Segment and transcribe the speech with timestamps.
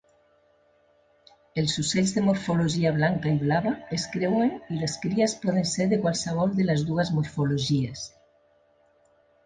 [1.63, 6.03] Els ocells de morfologia blanca i blava es creuen i les cries poden ser de
[6.07, 8.07] qualsevol de les dues morfologies.